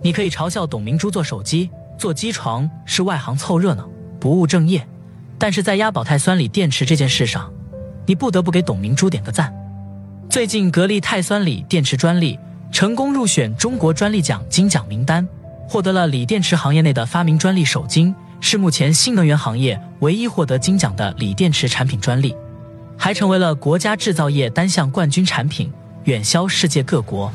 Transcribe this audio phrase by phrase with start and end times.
[0.00, 1.68] 你可以嘲笑董明珠做手机、
[1.98, 3.88] 做机床是外行凑热闹，
[4.20, 4.86] 不务正业，
[5.38, 7.52] 但是在压宝钛酸锂电池这件事上，
[8.06, 9.52] 你不得不给董明珠点个赞。
[10.30, 12.38] 最近，格力钛酸锂电池专利
[12.70, 15.26] 成功入选中国专利奖金奖名单，
[15.68, 22.36] 获得了锂电池行业内的发明专利首金，是目前新能源行业唯一获得金奖的锂电池产品专利，
[22.96, 25.72] 还成为了国家制造业单项冠军产品，
[26.04, 27.32] 远销世界各国。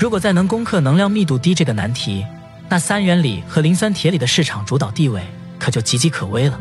[0.00, 2.24] 如果再能攻克能量密度低这个难题，
[2.70, 5.20] 那三元锂和磷酸铁锂的市场主导地位
[5.58, 6.58] 可就岌岌可危了。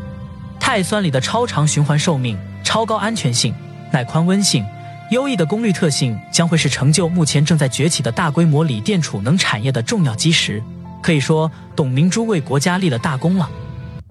[0.59, 3.55] 钛酸锂的超长循环寿命、超高安全性、
[3.93, 4.65] 耐宽温性。
[5.11, 10.61] 优异的功率特性将会是成就目前正在崛起的大规模锂电储能产业的重要基石。
[11.01, 13.49] 可以说，董明珠为国家立了大功了。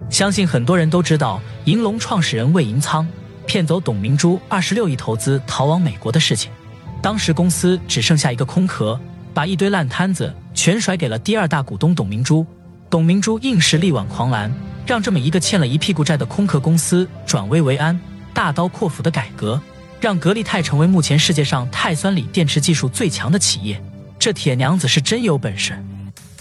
[0.09, 3.07] 相信很多人都知道，银龙创始人魏银仓
[3.45, 6.51] 骗走董明珠二十六亿投资逃往美国的事情。
[6.99, 8.99] 当时公司只剩下一个空壳，
[9.33, 12.45] 把一堆烂摊子全甩给了第二大股东董明珠。
[12.89, 14.51] 董明珠硬是力挽狂澜，
[14.85, 17.99] 让这么一个欠了一屁股债的空壳公司转危为安，
[18.33, 19.61] 大刀阔斧的改革。
[20.01, 23.83] 让格力钛成为目前世界上钛酸锂电池技术最强的企业，
[24.17, 25.77] 这铁娘子是真有本事。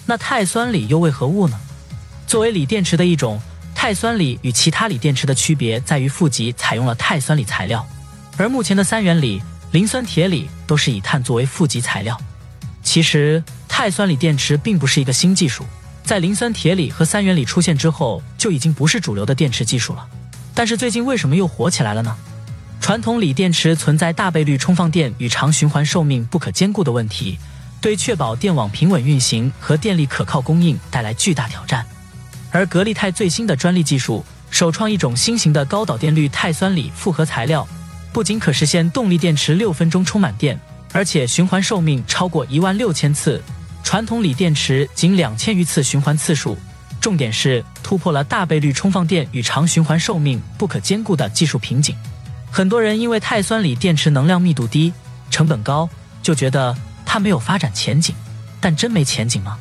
[0.06, 1.58] 那钛酸锂又为何物呢？
[2.25, 3.41] 作为锂电池的一种，
[3.75, 7.84] 钛酸锂与其他锂电池的区别在于负极采用了钛酸锂材料，
[8.36, 9.42] 而目前的三元锂、
[9.73, 12.17] 磷酸铁锂都是以碳作为负极材料。
[12.98, 15.64] 其实，钛酸锂电池并不是一个新技术，
[16.02, 20.05] 在磷酸铁锂和三元锂出现之后，就已经不是主流的电池技术了。
[20.52, 22.16] 但是最近为什么又火起来了呢？
[22.80, 27.38] 传统锂电池存在大倍率充放电与长循环寿命不可兼顾的问题，
[27.80, 31.86] 对确保电网平稳运行和电力可靠供应带来巨大挑战。
[32.50, 37.64] 而格力钛最新的专利技术，首创一种新型的高导电率钛酸锂复合材料，
[38.12, 40.58] 不仅可实现动力电池六分钟充满电，
[40.92, 43.42] 而且循环寿命超过一万六千次，
[43.83, 46.56] 传统锂电池仅两千余次循环次数。
[47.00, 51.95] 重点是突破了大倍率充放电与长循环寿命不可兼顾的技术瓶颈。
[52.50, 54.92] 很多人因为钛酸锂电池能量密度低、
[55.30, 55.89] 成本高，
[56.23, 56.77] 就觉得
[57.07, 58.14] 它没有发展前景。
[58.61, 59.57] 但真没前景吗？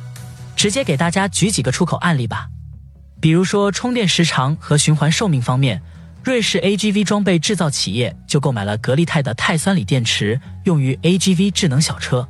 [0.56, 2.48] 直接给大家举几个出口案例吧。
[3.20, 5.80] 比如说充电时长和循环寿命方面，
[6.28, 12.28] 瑞士 AGV 装备制造企业就购买了格力泰的钛酸锂电池，用于 AGV 智能小车。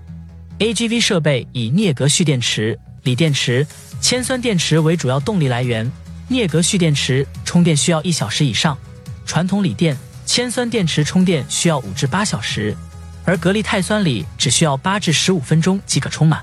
[0.60, 3.66] AGV 设备以镍镉蓄电池、锂电池、
[4.00, 5.90] 铅酸电池为主要动力来源。
[6.28, 8.78] 镍镉蓄电池充电需要一小时以上，
[9.26, 9.96] 传统锂电。
[10.24, 12.76] 铅酸电池充电需要五至八小时，
[13.24, 16.40] 而格力钛酸锂只需要八至十五分钟即可充满。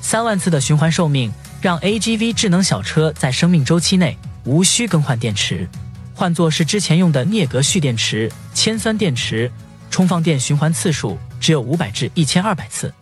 [0.00, 5.68] 三万次的循环寿命，让 AGV 智能小车在生命周期内无需更换电池。
[6.14, 9.50] 换作是之前用的镍镉蓄电池、铅酸电池，
[9.90, 12.92] 充放电循环次数只有五百至一千二百次。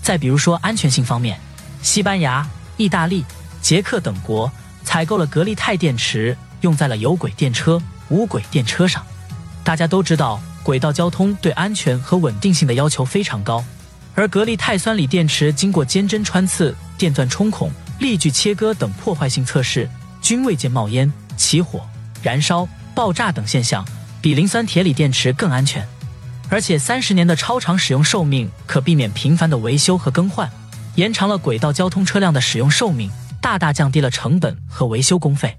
[0.00, 1.38] 再比如说安全性方面，
[1.82, 3.24] 西班牙、意大利、
[3.60, 4.50] 捷克等国
[4.84, 9.04] 采购了格力钛电池，用在了有轨电车、无轨电车上。
[9.62, 13.62] 大家都知道，轨道交通对安全和稳定性的要求非常高，
[14.14, 19.86] 而格力钛酸锂电池经过尖针穿刺、电钻冲孔、力矩切割等破坏性测试，
[20.22, 21.86] 均未见冒烟、起火、
[22.26, 23.86] 燃烧、爆炸等现象，
[24.20, 25.86] 比磷酸铁锂电池更安全。
[26.48, 30.50] 而且三十年的超长使用寿命，可避免频繁的维修和更换，
[30.96, 33.08] 延长了轨道交通车辆的使用寿命，
[33.40, 35.56] 大大降低了成本和维修工费。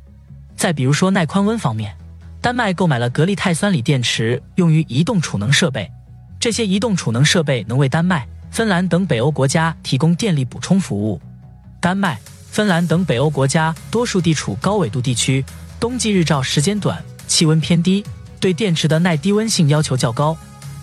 [0.57, 1.95] 再比如说耐宽温方面。
[2.41, 5.89] 丹麦购买了格力钛酸锂电池，用于移动储能设备。
[6.37, 11.19] 这些移动储能设备能为丹麦、芬兰等北欧国家提供电力补充服务。
[11.81, 12.19] 丹麦、
[12.51, 15.43] 芬兰等北欧国家多数地处高纬度地区，
[15.79, 18.03] 冬季日照时间短，气温偏低，
[18.39, 20.35] 对电池的耐低温性要求较高。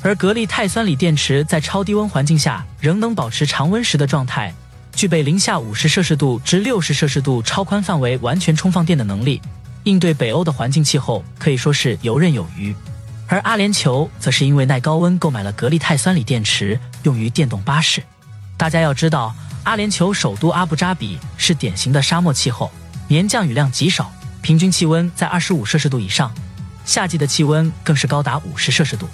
[0.03, 4.55] 而格力钛酸锂电池在超低温环境下仍能保持常温时的状态，
[4.94, 9.41] 具备零下五十摄氏度至六十摄氏度超宽范围完全充放电的能力。
[9.82, 12.75] 应对北欧的环境气候可以说是游刃有余，
[13.26, 18.03] 而阿联酋则是因为耐高温购买了格力钛酸锂电池，用于电动巴士。
[18.56, 19.34] 大家要知道，
[19.65, 22.70] 阿联酋首都阿布扎比是典型的沙漠气候，
[23.08, 24.12] 年降雨量极少，
[24.44, 26.31] 平均气温在二十五摄氏度以上，
[26.85, 29.08] 夏季的气温更是高达五十摄氏度。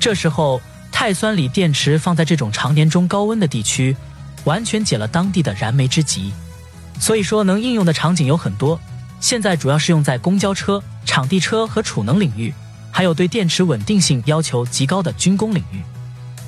[0.00, 0.60] 这时候，
[0.90, 3.96] 钛酸锂电池放在这种常年中高温的地区，
[4.42, 6.32] 完全解了当地的燃眉之急。
[6.98, 8.80] 所以说，能应用的场景有很多。
[9.20, 12.52] 现在主要是用在公交车、场地车和储能领域，
[12.90, 15.80] 还有对电池稳定性要求极高的军工领域，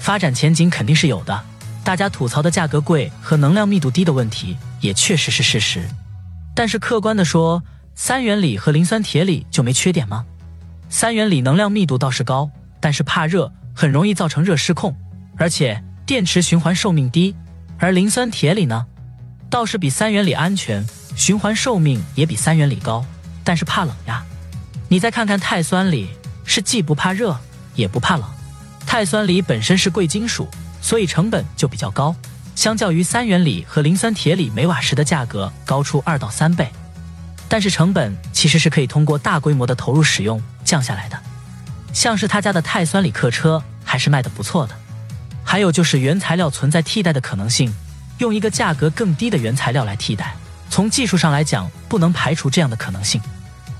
[0.00, 1.40] 发展前景肯定是有的。
[1.84, 5.88] 大家吐槽的价格贵和能量密度低的问题，也确实是事实。
[6.56, 7.62] 但是客观的说，
[7.98, 10.22] 三元锂和磷酸铁锂就没缺点吗？
[10.90, 14.94] 三元锂能量密度倒是高，但是怕热，很容易造成热失控，
[15.38, 17.34] 而且电池循环寿命低。
[17.78, 18.87] 而磷酸铁锂呢？
[19.48, 20.84] 倒是比三元锂安全，
[21.16, 23.02] 循环寿命也比三元锂高，
[23.43, 24.22] 但是怕冷呀。
[24.88, 26.06] 你再看看钛酸锂，
[26.44, 27.34] 是既不怕热
[27.75, 28.28] 也不怕冷。
[28.84, 30.46] 钛酸锂本身是贵金属，
[30.82, 32.14] 所以成本就比较高，
[32.54, 36.70] 相较于三元锂和磷酸铁锂，每瓦时的价格高出二到三倍。
[37.48, 41.19] 但是成本其实是可以通过大规模的投入使用降下来的。
[41.93, 44.75] 像是他家的钛酸锂客车还是卖的不错的。
[45.43, 47.72] 还有就是原材料存在替代的可能性，
[48.19, 50.34] 用一个价格更低的原材料来替代，
[50.69, 53.20] 从技术上来讲不能排除这样的可能性。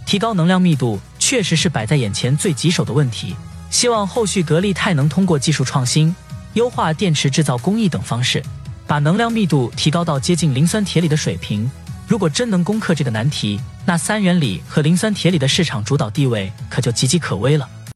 [0.06, 3.34] 提高能量密度确实是摆在眼前最棘手的问题。
[3.68, 6.14] 希望后续格力钛能通过技术创新、
[6.54, 8.40] 优化电池制造工艺等方式，
[8.86, 11.68] 把能量密度提高到接近磷酸铁锂的水平。
[12.06, 17.69] 如果真能攻克这个难题，那三元锂和磷酸铁锂的市场主导地位可就岌岌可危了。